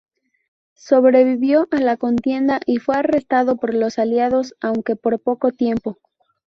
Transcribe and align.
Sobrevivió 0.79 1.67
a 1.69 1.77
la 1.79 1.95
contienda 1.95 2.59
y 2.65 2.77
fue 2.77 2.95
arrestado 2.95 3.57
por 3.57 3.75
los 3.75 3.99
aliados, 3.99 4.55
aunque 4.59 4.95
por 4.95 5.19
poco 5.21 5.51
tiempo. 5.51 5.99